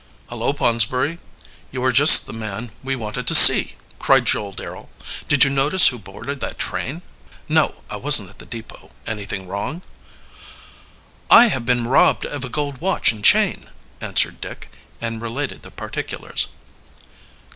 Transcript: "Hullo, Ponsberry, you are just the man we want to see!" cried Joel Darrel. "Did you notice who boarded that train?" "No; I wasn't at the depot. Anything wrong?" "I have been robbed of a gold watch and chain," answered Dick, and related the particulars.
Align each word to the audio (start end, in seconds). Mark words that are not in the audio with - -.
"Hullo, 0.29 0.51
Ponsberry, 0.51 1.19
you 1.71 1.83
are 1.83 1.91
just 1.91 2.25
the 2.25 2.33
man 2.33 2.71
we 2.83 2.95
want 2.95 3.27
to 3.27 3.35
see!" 3.35 3.75
cried 3.99 4.25
Joel 4.25 4.51
Darrel. 4.51 4.89
"Did 5.27 5.43
you 5.43 5.51
notice 5.51 5.89
who 5.89 5.99
boarded 5.99 6.39
that 6.39 6.57
train?" 6.57 7.03
"No; 7.47 7.83
I 7.87 7.97
wasn't 7.97 8.31
at 8.31 8.39
the 8.39 8.47
depot. 8.47 8.89
Anything 9.05 9.47
wrong?" 9.47 9.83
"I 11.29 11.49
have 11.49 11.67
been 11.67 11.85
robbed 11.85 12.25
of 12.25 12.43
a 12.43 12.49
gold 12.49 12.79
watch 12.81 13.11
and 13.11 13.23
chain," 13.23 13.69
answered 14.01 14.41
Dick, 14.41 14.71
and 14.99 15.21
related 15.21 15.61
the 15.61 15.69
particulars. 15.69 16.47